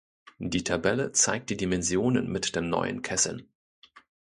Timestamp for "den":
2.55-2.69